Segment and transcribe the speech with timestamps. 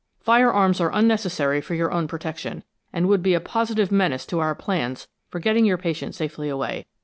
[0.19, 4.39] Fire arms are unnecessary for your own protection, and would be a positive menace to
[4.39, 6.87] our plans for getting your patient safely away.